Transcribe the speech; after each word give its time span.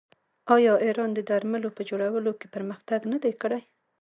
آیا 0.55 0.73
ایران 0.85 1.09
د 1.13 1.19
درملو 1.29 1.69
په 1.77 1.81
جوړولو 1.89 2.31
کې 2.39 2.47
پرمختګ 2.55 2.99
نه 3.11 3.17
دی 3.23 3.33
کړی؟ 3.41 3.61